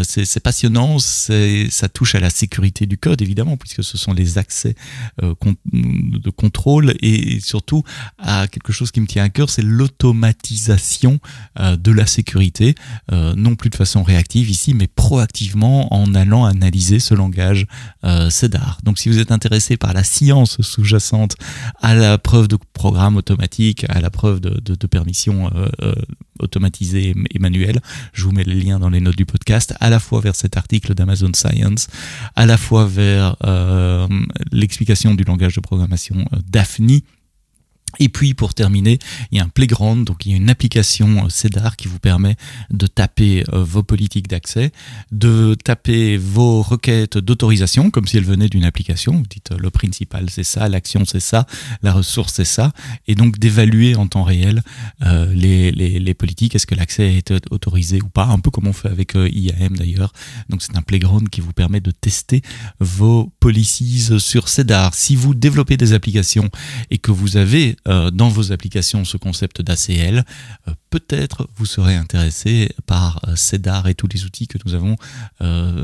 c'est 0.03 0.39
passionnant, 0.39 0.97
ça 0.97 1.89
touche 1.93 2.15
à 2.15 2.19
la 2.19 2.31
sécurité 2.31 2.60
du 2.61 2.97
code 2.97 3.21
évidemment 3.21 3.57
puisque 3.57 3.83
ce 3.83 3.97
sont 3.97 4.13
les 4.13 4.37
accès 4.37 4.75
de 5.21 6.29
contrôle 6.29 6.93
et 7.01 7.39
surtout 7.39 7.83
à 8.17 8.47
quelque 8.47 8.71
chose 8.71 8.91
qui 8.91 9.01
me 9.01 9.07
tient 9.07 9.23
à 9.23 9.29
cœur, 9.29 9.49
c'est 9.49 9.61
l'automatisation 9.61 10.11
automatisation 10.11 11.19
euh, 11.59 11.75
de 11.77 11.91
la 11.91 12.05
sécurité, 12.05 12.75
euh, 13.11 13.33
non 13.35 13.55
plus 13.55 13.69
de 13.69 13.75
façon 13.75 14.03
réactive 14.03 14.49
ici, 14.49 14.73
mais 14.73 14.87
proactivement 14.87 15.93
en 15.93 16.13
allant 16.15 16.45
analyser 16.45 16.99
ce 16.99 17.13
langage 17.13 17.65
euh, 18.03 18.29
CEDAR. 18.29 18.79
Donc 18.83 18.99
si 18.99 19.09
vous 19.09 19.19
êtes 19.19 19.31
intéressé 19.31 19.77
par 19.77 19.93
la 19.93 20.03
science 20.03 20.61
sous-jacente 20.61 21.35
à 21.81 21.95
la 21.95 22.17
preuve 22.17 22.47
de 22.47 22.57
programme 22.73 23.15
automatique, 23.15 23.85
à 23.89 24.01
la 24.01 24.09
preuve 24.09 24.39
de, 24.39 24.59
de, 24.59 24.87
permission 24.87 25.49
automatisée 26.41 27.15
et 27.31 27.39
manuelle, 27.39 27.79
je 28.13 28.25
vous 28.25 28.31
mets 28.31 28.43
le 28.43 28.53
lien 28.53 28.79
dans 28.79 28.89
les 28.89 28.99
notes 28.99 29.15
du 29.15 29.25
podcast, 29.25 29.73
à 29.79 29.89
la 29.89 29.99
fois 29.99 30.21
vers 30.21 30.35
cet 30.35 30.57
article 30.57 30.93
d'Amazon 30.93 31.31
Science, 31.33 31.87
à 32.35 32.45
la 32.45 32.57
fois 32.57 32.85
vers 32.85 33.35
l'explication 34.51 35.13
du 35.13 35.23
langage 35.23 35.55
de 35.55 35.61
programmation 35.61 36.25
Daphne, 36.49 37.01
et 37.99 38.09
puis 38.09 38.33
pour 38.33 38.53
terminer, 38.53 38.99
il 39.31 39.37
y 39.37 39.41
a 39.41 39.43
un 39.43 39.49
playground, 39.49 40.05
donc 40.05 40.25
il 40.25 40.31
y 40.31 40.33
a 40.33 40.37
une 40.37 40.49
application 40.49 41.25
euh, 41.25 41.29
CEDAR 41.29 41.75
qui 41.75 41.87
vous 41.87 41.99
permet 41.99 42.35
de 42.69 42.87
taper 42.87 43.43
euh, 43.53 43.63
vos 43.63 43.83
politiques 43.83 44.27
d'accès, 44.27 44.71
de 45.11 45.55
taper 45.55 46.17
vos 46.17 46.61
requêtes 46.61 47.17
d'autorisation 47.17 47.91
comme 47.91 48.07
si 48.07 48.17
elles 48.17 48.25
venaient 48.25 48.49
d'une 48.49 48.63
application. 48.63 49.13
Vous 49.13 49.25
dites 49.29 49.51
euh, 49.51 49.57
le 49.59 49.69
principal 49.69 50.29
c'est 50.29 50.43
ça, 50.43 50.69
l'action 50.69 51.03
c'est 51.05 51.19
ça, 51.19 51.45
la 51.81 51.93
ressource 51.93 52.33
c'est 52.33 52.45
ça, 52.45 52.71
et 53.07 53.15
donc 53.15 53.39
d'évaluer 53.39 53.95
en 53.95 54.07
temps 54.07 54.23
réel 54.23 54.63
les, 55.01 55.71
les, 55.71 55.99
les, 55.99 56.13
politiques, 56.13 56.55
est-ce 56.55 56.67
que 56.67 56.75
l'accès 56.75 57.15
est 57.15 57.33
autorisé 57.51 58.01
ou 58.01 58.09
pas, 58.09 58.25
un 58.25 58.39
peu 58.39 58.51
comme 58.51 58.67
on 58.67 58.73
fait 58.73 58.89
avec 58.89 59.13
IAM 59.15 59.75
d'ailleurs. 59.75 60.13
Donc 60.49 60.61
c'est 60.61 60.75
un 60.77 60.81
playground 60.81 61.29
qui 61.29 61.41
vous 61.41 61.53
permet 61.53 61.79
de 61.79 61.91
tester 61.91 62.41
vos 62.79 63.31
policies 63.39 64.19
sur 64.19 64.47
CEDAR. 64.47 64.93
Si 64.93 65.15
vous 65.15 65.33
développez 65.33 65.77
des 65.77 65.93
applications 65.93 66.49
et 66.89 66.97
que 66.97 67.11
vous 67.11 67.37
avez 67.37 67.75
dans 67.85 68.29
vos 68.29 68.51
applications 68.51 69.05
ce 69.05 69.17
concept 69.17 69.61
d'ACL, 69.61 70.23
euh, 70.67 70.71
peut-être 70.89 71.47
vous 71.55 71.65
serez 71.65 71.95
intéressé 71.95 72.73
par 72.85 73.21
euh, 73.27 73.35
CEDAR 73.35 73.87
et 73.87 73.95
tous 73.95 74.07
les 74.07 74.25
outils 74.25 74.47
que 74.47 74.57
nous 74.65 74.73
avons 74.73 74.95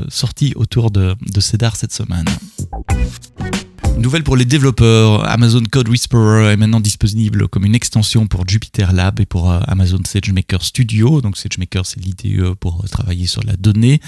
sortis 0.08 0.52
autour 0.56 0.90
de 0.90 1.16
CEDAR 1.40 1.76
cette 1.76 1.92
semaine. 1.92 2.26
Nouvelle 3.98 4.22
pour 4.22 4.36
les 4.36 4.44
développeurs, 4.44 5.28
Amazon 5.28 5.62
Code 5.70 5.88
Whisperer 5.88 6.52
est 6.52 6.56
maintenant 6.56 6.78
disponible 6.78 7.48
comme 7.48 7.64
une 7.64 7.74
extension 7.74 8.28
pour 8.28 8.46
Jupyter 8.46 8.86
Lab 8.92 9.18
et 9.18 9.26
pour 9.26 9.50
euh, 9.50 9.58
Amazon 9.66 9.98
SageMaker 10.06 10.62
Studio. 10.62 11.20
Donc 11.20 11.36
SageMaker 11.36 11.84
c'est 11.84 11.98
l'IDE 11.98 12.54
pour 12.60 12.80
euh, 12.80 12.86
travailler 12.86 13.26
sur 13.26 13.42
la 13.42 13.56
donnée 13.56 14.00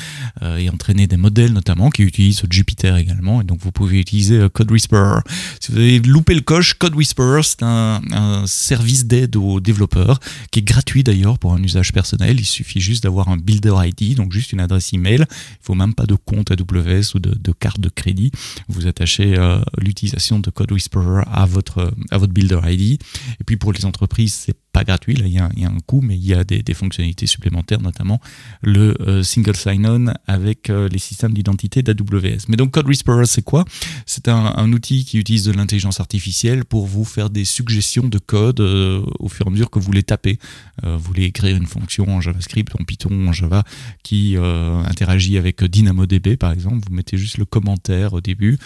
euh, 0.42 0.58
et 0.58 0.70
entraîner 0.70 1.08
des 1.08 1.16
modèles 1.16 1.52
notamment 1.52 1.90
qui 1.90 2.02
utilisent 2.02 2.40
Jupyter 2.48 2.94
également. 2.98 3.40
Et 3.40 3.44
donc 3.44 3.58
vous 3.62 3.72
pouvez 3.72 3.98
utiliser 3.98 4.46
Code 4.52 4.70
Whisperer. 4.70 5.22
Si 5.58 5.72
vous 5.72 5.78
avez 5.78 5.98
loupé 5.98 6.34
le 6.34 6.42
coche, 6.42 6.74
Code 6.74 6.94
Whisperer 6.94 7.42
c'est 7.42 7.64
un, 7.64 8.00
service 8.46 9.06
d'aide 9.06 9.34
aux 9.34 9.58
développeurs 9.58 10.20
qui 10.52 10.60
est 10.60 10.62
gratuit 10.62 11.02
d'ailleurs 11.02 11.38
pour 11.40 11.52
un 11.52 11.62
usage 11.62 11.92
personnel. 11.92 12.38
Il 12.38 12.46
suffit 12.46 12.80
juste 12.80 13.02
d'avoir 13.02 13.28
un 13.28 13.36
Builder 13.36 13.74
ID, 13.76 14.14
donc 14.14 14.32
juste 14.32 14.52
une 14.52 14.60
adresse 14.60 14.92
email. 14.92 15.16
Il 15.16 15.22
ne 15.22 15.26
faut 15.62 15.74
même 15.74 15.94
pas 15.94 16.06
de 16.06 16.14
compte 16.14 16.52
AWS 16.52 17.16
ou 17.16 17.18
de 17.18 17.52
carte 17.52 17.80
de 17.80 17.88
crédit. 17.88 18.30
Vous 18.68 18.86
attachez 18.86 19.36
l'utilisation 19.84 20.38
de 20.38 20.50
Code 20.50 20.72
Whisperer 20.72 21.22
à 21.26 21.46
votre, 21.46 21.92
à 22.10 22.18
votre 22.18 22.32
Builder 22.32 22.60
ID. 22.64 23.00
Et 23.40 23.44
puis 23.44 23.56
pour 23.56 23.72
les 23.72 23.84
entreprises, 23.84 24.34
c'est 24.34 24.56
pas 24.72 24.84
gratuit, 24.84 25.14
là 25.14 25.26
il 25.26 25.32
y, 25.32 25.38
a, 25.38 25.68
un 25.68 25.80
coût, 25.86 26.00
mais 26.00 26.16
il 26.16 26.24
y 26.24 26.34
a 26.34 26.44
des, 26.44 26.74
fonctionnalités 26.74 27.26
supplémentaires, 27.26 27.80
notamment 27.80 28.20
le 28.62 28.96
euh, 29.00 29.22
single 29.22 29.56
sign-on 29.56 30.12
avec 30.26 30.70
euh, 30.70 30.88
les 30.88 30.98
systèmes 30.98 31.32
d'identité 31.32 31.82
d'AWS. 31.82 32.46
Mais 32.48 32.56
donc 32.56 32.72
Code 32.72 32.86
Whisperer, 32.86 33.26
c'est 33.26 33.42
quoi? 33.42 33.64
C'est 34.06 34.28
un, 34.28 34.54
un, 34.56 34.72
outil 34.72 35.04
qui 35.04 35.18
utilise 35.18 35.44
de 35.44 35.52
l'intelligence 35.52 35.98
artificielle 36.00 36.64
pour 36.64 36.86
vous 36.86 37.04
faire 37.04 37.30
des 37.30 37.44
suggestions 37.44 38.06
de 38.06 38.18
code 38.18 38.60
euh, 38.60 39.02
au 39.18 39.28
fur 39.28 39.46
et 39.46 39.48
à 39.48 39.52
mesure 39.52 39.70
que 39.70 39.78
vous 39.78 39.92
les 39.92 40.02
tapez. 40.02 40.38
vous 40.82 40.98
voulez 40.98 41.24
écrire 41.24 41.56
une 41.56 41.66
fonction 41.66 42.08
en 42.08 42.20
JavaScript, 42.20 42.74
en 42.80 42.84
Python, 42.84 43.28
en 43.28 43.32
Java, 43.32 43.64
qui 44.02 44.36
interagit 44.36 45.36
avec 45.38 45.62
DynamoDB, 45.62 46.36
par 46.36 46.52
exemple. 46.52 46.86
Vous 46.88 46.94
mettez 46.94 47.18
juste 47.18 47.38
le 47.38 47.44
commentaire 47.44 48.12
au 48.14 48.20
début. 48.20 48.58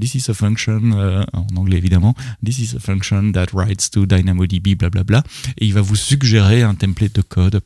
This 0.00 0.14
is 0.14 0.30
a 0.30 0.34
function, 0.34 0.92
en 1.32 1.56
anglais 1.56 1.76
évidemment. 1.76 2.14
This 2.44 2.58
is 2.58 2.76
a 2.76 2.80
function 2.80 3.32
that 3.32 3.46
writes 3.52 3.90
to 3.90 4.06
DynamoDB, 4.06 4.76
blablabla 4.76 5.15
et 5.58 5.66
il 5.66 5.74
va 5.74 5.80
vous 5.80 5.96
suggérer 5.96 6.62
un 6.62 6.74
template 6.74 7.14
de 7.14 7.22
code 7.22 7.60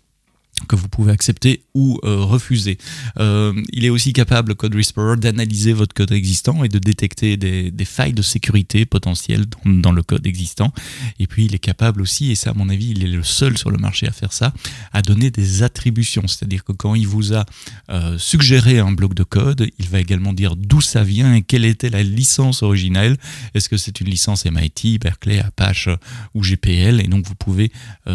que 0.68 0.76
vous 0.76 0.88
pouvez 0.88 1.12
accepter 1.12 1.62
ou 1.74 1.98
euh, 2.04 2.24
refuser. 2.24 2.78
Euh, 3.18 3.52
il 3.72 3.84
est 3.84 3.90
aussi 3.90 4.12
capable, 4.12 4.54
Code 4.54 4.74
Whisperer, 4.74 5.16
d'analyser 5.16 5.72
votre 5.72 5.94
code 5.94 6.12
existant 6.12 6.64
et 6.64 6.68
de 6.68 6.78
détecter 6.78 7.36
des, 7.36 7.84
failles 7.84 8.12
de 8.12 8.22
sécurité 8.22 8.84
potentielles 8.86 9.46
dans, 9.64 9.92
le 9.92 10.02
code 10.02 10.26
existant. 10.26 10.72
Et 11.18 11.26
puis 11.26 11.46
il 11.46 11.54
est 11.54 11.60
capable 11.60 12.02
aussi, 12.02 12.30
et 12.30 12.34
ça 12.34 12.50
à 12.50 12.54
mon 12.54 12.68
avis, 12.68 12.90
il 12.90 13.04
est 13.04 13.08
le 13.08 13.22
seul 13.22 13.56
sur 13.56 13.70
le 13.70 13.78
marché 13.78 14.06
à 14.06 14.12
faire 14.12 14.32
ça, 14.32 14.52
à 14.92 15.02
donner 15.02 15.30
des 15.30 15.62
attributions. 15.62 16.26
C'est-à-dire 16.26 16.64
que 16.64 16.72
quand 16.72 16.94
il 16.94 17.06
vous 17.06 17.34
a 17.34 17.44
euh, 17.90 18.18
suggéré 18.18 18.78
un 18.78 18.92
bloc 18.92 19.14
de 19.14 19.24
code, 19.24 19.68
il 19.78 19.88
va 19.88 20.00
également 20.00 20.32
dire 20.32 20.56
d'où 20.56 20.80
ça 20.80 21.02
vient 21.02 21.34
et 21.34 21.42
quelle 21.42 21.64
était 21.64 21.90
la 21.90 22.02
licence 22.02 22.62
originelle. 22.62 23.16
Est-ce 23.54 23.68
que 23.68 23.76
c'est 23.76 24.00
une 24.00 24.08
licence 24.08 24.44
MIT, 24.44 24.98
Berkeley, 24.98 25.38
Apache 25.40 25.88
ou 26.34 26.42
GPL 26.42 27.00
Et 27.00 27.08
donc 27.08 27.26
vous 27.26 27.34
pouvez 27.34 27.72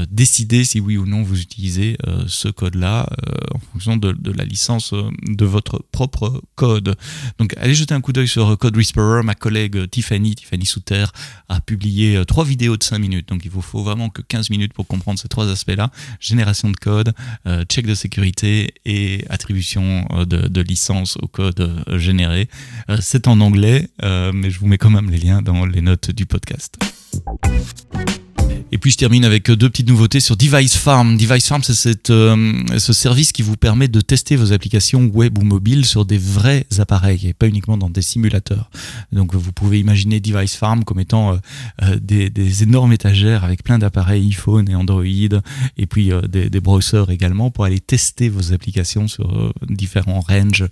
décider 0.09 0.63
si 0.63 0.79
oui 0.79 0.97
ou 0.97 1.05
non 1.05 1.23
vous 1.23 1.39
utilisez 1.39 1.97
ce 2.27 2.34
code-là 2.43 3.07
euh, 3.11 3.55
en 3.55 3.59
fonction 3.71 3.97
de, 3.97 4.15
la 4.31 4.45
licence 4.45 4.93
euh, 4.93 5.09
de 5.27 5.45
votre 5.45 5.83
propre 5.91 6.41
code. 6.55 6.95
Donc 7.39 7.55
allez 7.57 7.73
jeter 7.73 7.93
un 7.93 8.01
coup 8.01 8.13
d'œil 8.13 8.27
sur 8.27 8.57
Code 8.57 8.75
Whisperer. 8.77 9.23
Ma 9.23 9.35
collègue 9.35 9.89
Tiffany, 9.89 10.35
Tiffany 10.35 10.65
Souter, 10.65 11.05
a 11.49 11.61
publié 11.61 12.17
euh, 12.17 12.25
trois 12.25 12.45
vidéos 12.45 12.77
de 12.77 12.83
5 12.83 12.99
minutes. 12.99 13.29
Donc 13.29 13.45
il 13.45 13.51
vous 13.51 13.61
faut 13.61 13.83
vraiment 13.83 14.09
que 14.09 14.21
15 14.21 14.49
minutes 14.49 14.73
pour 14.73 14.87
comprendre 14.87 15.19
ces 15.19 15.27
trois 15.27 15.49
aspects-là. 15.49 15.91
Génération 16.19 16.69
de 16.69 16.77
code, 16.77 17.13
check 17.69 17.85
de 17.85 17.95
sécurité 17.95 18.73
et 18.85 19.25
attribution 19.29 20.07
de 20.27 20.61
licence 20.61 21.17
au 21.21 21.27
code 21.27 21.83
généré. 21.97 22.49
C'est 22.99 23.27
en 23.27 23.39
anglais, 23.39 23.89
mais 24.01 24.49
je 24.49 24.59
vous 24.59 24.67
mets 24.67 24.77
quand 24.77 24.89
même 24.89 25.09
les 25.09 25.17
liens 25.17 25.41
dans 25.41 25.65
les 25.65 25.81
notes 25.81 26.11
du 26.11 26.25
podcast. 26.25 26.77
Et 28.71 28.79
puis 28.79 28.89
je 28.89 28.97
termine 28.97 29.23
avec 29.25 29.49
deux 29.51 29.69
petites 29.69 29.87
nouveautés 29.87 30.19
sur 30.19 30.35
Device 30.35 30.75
Farm. 30.75 31.17
Device 31.17 31.47
Farm, 31.47 31.61
c'est 31.61 32.09
euh, 32.09 32.63
ce 32.79 32.93
service 32.93 33.31
qui 33.31 33.43
vous 33.43 33.55
permet 33.55 33.87
de 33.87 34.01
tester 34.01 34.35
vos 34.35 34.53
applications 34.53 35.05
web 35.05 35.37
ou 35.37 35.43
mobiles 35.43 35.85
sur 35.85 36.03
des 36.03 36.17
vrais 36.17 36.65
appareils 36.79 37.27
et 37.27 37.33
pas 37.33 37.47
uniquement 37.47 37.77
dans 37.77 37.91
des 37.91 38.01
simulateurs. 38.01 38.71
Donc 39.11 39.35
vous 39.35 39.51
pouvez 39.51 39.79
imaginer 39.79 40.19
Device 40.19 40.55
Farm 40.55 40.83
comme 40.83 40.99
étant 40.99 41.33
euh, 41.33 41.37
euh, 41.83 41.99
des, 42.01 42.63
énormes 42.63 42.91
étagères 42.91 43.43
avec 43.43 43.63
plein 43.63 43.77
d'appareils 43.77 44.25
iPhone 44.27 44.67
et 44.67 44.75
Android 44.75 45.03
et 45.05 45.85
puis 45.87 46.11
des, 46.27 46.49
des, 46.49 46.59
browsers 46.59 47.11
également 47.11 47.51
pour 47.51 47.65
aller 47.65 47.79
tester 47.79 48.29
vos 48.29 48.53
applications 48.53 49.07
sur 49.07 49.53
différents 49.67 50.21
ranges 50.21 50.65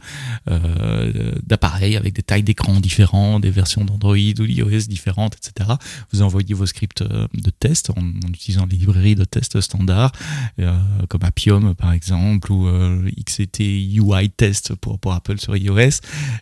d'appareils 1.45 1.97
avec 1.97 2.13
des 2.13 2.23
tailles 2.23 2.43
d'écran 2.43 2.79
différents, 2.79 3.39
des 3.39 3.49
versions 3.49 3.83
d'Android 3.83 4.15
ou 4.15 4.47
d'iOS 4.47 4.87
différentes, 4.87 5.35
etc. 5.35 5.71
Vous 6.11 6.21
envoyez 6.21 6.53
vos 6.53 6.65
scripts 6.65 7.03
de 7.03 7.49
test 7.49 7.82
en, 7.89 8.29
utilisant 8.29 8.65
les 8.69 8.77
librairies 8.77 9.15
de 9.15 9.23
tests 9.23 9.59
standards, 9.61 10.11
euh, 10.59 10.77
comme 11.09 11.23
Appium 11.23 11.75
par 11.75 11.93
exemple, 11.93 12.51
ou 12.51 12.67
euh, 12.67 13.09
XCT 13.25 13.61
UI 13.61 14.29
Test 14.29 14.75
pour, 14.75 15.13
Apple 15.13 15.39
sur 15.39 15.55
iOS. 15.55 16.01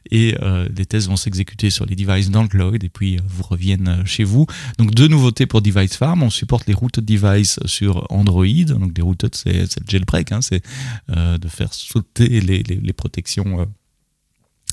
Et 0.10 0.36
euh, 0.42 0.68
les 0.76 0.86
tests 0.86 1.08
vont 1.08 1.16
s'exécuter 1.16 1.70
sur 1.70 1.86
les 1.86 1.96
devices 1.96 2.30
dans 2.30 2.44
le 2.44 2.48
cloud 2.48 2.84
et 2.84 2.90
puis 2.90 3.20
vous 3.28 3.44
reviennent 3.44 4.04
chez 4.06 4.24
vous. 4.24 4.46
Donc 4.78 4.94
deux 4.94 5.08
nouveautés 5.08 5.46
pour 5.46 5.62
Device 5.62 5.96
Farm. 5.96 6.24
On 6.24 6.30
supporte 6.30 6.68
les 6.68 6.74
routes 6.74 7.00
de 7.00 7.06
device 7.06 7.60
sur 7.66 8.06
Android. 8.12 8.46
Donc 8.68 8.94
des 8.94 9.02
routes, 9.02 9.26
c'est 9.36 9.54
le 9.54 9.86
jailbreak, 9.88 10.32
hein, 10.32 10.42
c'est 10.42 10.64
de 11.10 11.48
faire 11.48 11.74
sauter 11.74 12.42
les, 12.42 12.64
les, 12.64 12.76
les 12.76 12.94
protections 12.94 13.68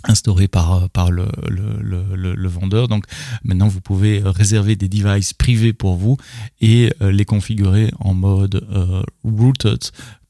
instauré 0.04 0.48
par, 0.48 0.82
euh, 0.82 0.86
le, 1.48 2.48
vendeur. 2.48 2.88
Donc 2.88 3.04
maintenant, 3.44 3.68
vous 3.68 3.80
pouvez 3.80 4.22
réserver 4.24 4.76
des 4.76 4.88
devices 4.88 5.32
privés 5.32 5.72
pour 5.72 5.96
vous 5.96 6.16
et 6.60 6.92
euh, 7.02 7.10
les 7.10 7.24
configurer 7.24 7.90
en 8.00 8.14
mode 8.14 8.66
euh, 8.70 9.02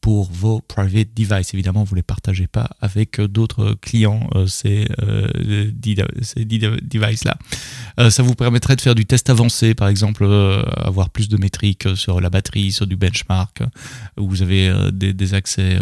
pour 0.09 0.33
vos 0.33 0.63
private 0.63 1.09
devices. 1.15 1.53
Évidemment, 1.53 1.85
vous 1.85 1.95
ne 1.95 1.99
les 1.99 2.03
partagez 2.03 2.47
pas 2.47 2.71
avec 2.81 3.21
d'autres 3.21 3.77
clients, 3.83 4.31
ces, 4.47 4.89
ces 6.23 6.47
devices-là. 6.47 7.37
ça 8.09 8.23
vous 8.23 8.35
permettrait 8.35 8.75
de 8.75 8.81
faire 8.81 8.95
du 8.95 9.05
test 9.05 9.29
avancé, 9.29 9.75
par 9.75 9.89
exemple, 9.89 10.25
avoir 10.79 11.11
plus 11.11 11.29
de 11.29 11.37
métriques 11.37 11.95
sur 11.95 12.23
la 12.23 12.31
batterie, 12.31 12.73
sur 12.73 12.87
du 12.87 12.97
benchmark, 12.97 13.63
où 14.17 14.31
vous 14.31 14.41
avez 14.41 14.73
des, 14.93 15.35
accès 15.35 15.79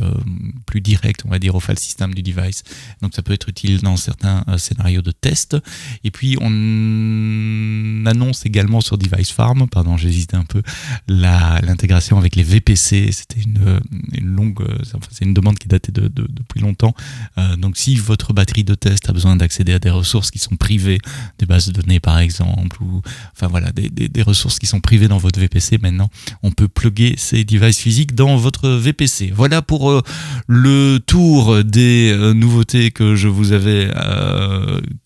plus 0.66 0.80
directs, 0.80 1.21
on 1.25 1.28
va 1.28 1.38
dire, 1.38 1.54
au 1.54 1.61
file 1.61 1.78
system 1.78 2.12
du 2.12 2.25
device. 2.25 2.64
Donc 3.02 3.14
ça 3.14 3.23
peut 3.23 3.33
être 3.33 3.49
utile 3.49 3.80
dans 3.83 3.97
certains 3.97 4.45
scénarios 4.59 5.02
de 5.02 5.12
test. 5.12 5.56
Et 6.02 6.11
puis 6.11 6.37
on 6.40 8.06
annonce 8.06 8.45
également 8.45 8.80
sur 8.80 8.99
Device 8.99 9.30
Farm, 9.30 9.68
pardon, 9.68 9.97
j'hésite 9.97 10.35
un 10.35 10.42
peu, 10.42 10.62
l'intégration 11.06 12.18
avec 12.18 12.35
les 12.35 12.42
VPC. 12.42 13.12
C'était 13.12 13.42
une, 13.42 13.80
longue, 14.21 14.65
enfin, 14.95 14.99
c'est 15.11 15.25
une 15.25 15.35
demande 15.35 15.59
qui 15.59 15.69
datait 15.69 15.93
de, 15.93 16.09
depuis 16.09 16.61
longtemps. 16.61 16.95
Euh, 17.39 17.57
donc 17.57 17.77
si 17.77 17.97
votre 17.97 18.33
batterie 18.33 18.65
de 18.65 18.75
test 18.75 19.09
a 19.09 19.13
besoin 19.13 19.37
d'accéder 19.37 19.73
à 19.73 19.79
des 19.79 19.91
ressources 19.91 20.31
qui 20.31 20.39
sont 20.39 20.57
privées, 20.57 20.99
des 21.39 21.47
bases 21.47 21.69
de 21.69 21.81
données 21.81 22.01
par 22.01 22.19
exemple, 22.19 22.83
ou 22.83 23.03
enfin 23.33 23.49
voilà, 23.49 23.71
des, 23.73 24.23
ressources 24.23 24.59
qui 24.59 24.67
sont 24.67 24.81
privées 24.81 25.09
dans 25.09 25.19
votre 25.19 25.39
VPC, 25.39 25.79
maintenant 25.79 26.11
on 26.43 26.51
peut 26.51 26.69
plugger 26.69 27.15
ces 27.17 27.45
devices 27.45 27.79
physiques 27.79 28.15
dans 28.15 28.37
votre 28.37 28.69
VPC. 28.69 29.33
Voilà 29.35 29.63
pour 29.63 29.91
euh, 29.91 30.03
le 30.49 30.99
tour 30.99 31.63
des 31.65 32.11
euh, 32.13 32.35
nouveautés 32.35 32.91
que 32.91 33.15
je 33.15 33.29
vous 33.29 33.53
avais 33.53 33.91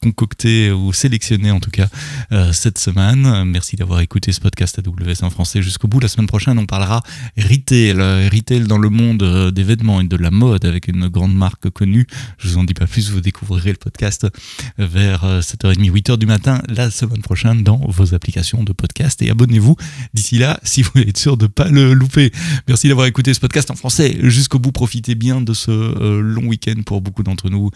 concoctées 0.02 0.71
ou 0.73 0.93
sélectionnées 0.93 1.50
en 1.50 1.61
tout 1.61 1.71
cas 1.71 1.88
cette 2.52 2.79
semaine. 2.79 3.45
Merci 3.45 3.76
d'avoir 3.76 4.00
écouté 4.00 4.33
ce 4.33 4.40
podcast 4.40 4.79
AWS 4.79 5.25
en 5.25 5.31
français 5.31 5.62
jusqu'au 5.62 5.88
bout. 5.88 6.00
La 6.00 6.09
semaine 6.09 6.26
prochaine, 6.26 6.59
on 6.59 6.67
parlera 6.67 7.02
retail, 7.37 7.93
retail 7.93 8.67
dans 8.67 8.79
le 8.79 8.89
monde 8.90 9.23
euh, 9.23 9.50
des 9.50 9.62
vêtements 9.62 10.00
et 10.00 10.04
de 10.04 10.16
la 10.16 10.30
mode 10.30 10.64
avec 10.64 10.88
une 10.88 11.09
grande 11.09 11.35
marque 11.35 11.70
connue. 11.70 12.06
Je 12.38 12.49
vous 12.49 12.59
en 12.59 12.64
dis 12.64 12.75
pas 12.75 12.87
plus, 12.87 13.11
vous 13.11 13.20
découvrirez 13.20 13.70
le 13.70 13.76
podcast 13.76 14.26
vers 14.78 15.25
7h30, 15.40 15.88
euh, 15.88 15.94
8h 15.94 16.18
du 16.18 16.26
matin 16.26 16.62
la 16.68 16.90
semaine 16.90 17.23
prochaine 17.23 17.62
dans 17.62 17.78
vos 17.78 18.14
applications 18.14 18.64
de 18.64 18.73
podcast 18.73 19.23
et 19.23 19.30
abonnez-vous 19.30 19.76
d'ici 20.14 20.38
là 20.38 20.61
si 20.64 20.82
vous 20.82 21.00
êtes 21.00 21.18
sûr 21.18 21.37
de 21.37 21.47
pas 21.47 21.68
le 21.68 21.94
louper. 21.94 22.32
Merci 22.68 22.88
d'avoir 22.88 23.06
écouté 23.06 23.35
ce 23.35 23.40
podcast 23.40 23.70
en 23.70 23.76
français 23.76 24.18
jusqu'au 24.23 24.59
bout. 24.59 24.73
Profitez 24.73 25.14
bien 25.14 25.40
de 25.40 25.54
ce 25.54 25.70
euh, 25.70 26.20
long 26.20 26.47
week-end 26.47 26.82
pour 26.85 27.00
beaucoup 27.00 27.23
d'entre 27.23 27.50
nous, 27.50 27.70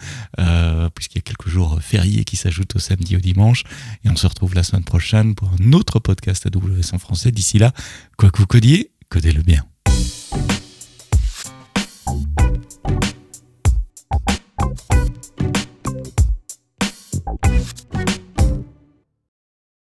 puisqu'il 0.95 1.17
y 1.17 1.19
a 1.19 1.21
quelques 1.21 1.49
jours 1.49 1.79
fériés 1.81 2.23
qui 2.23 2.35
s'ajoutent 2.35 2.75
au 2.75 2.79
samedi 2.79 3.15
au 3.15 3.19
dimanche. 3.19 3.63
Et 4.03 4.09
on 4.09 4.15
se 4.15 4.27
retrouve 4.27 4.53
la 4.55 4.63
semaine 4.63 4.83
prochaine 4.83 5.35
pour 5.35 5.49
un 5.49 5.73
autre 5.73 5.99
podcast 5.99 6.45
AWS 6.45 6.93
en 6.93 6.99
français. 6.99 7.31
D'ici 7.31 7.59
là, 7.59 7.73
quoi 8.17 8.29
que 8.31 8.37
vous 8.39 8.47
codiez, 8.47 8.91
codez-le 9.09 9.41
bien. 9.41 9.65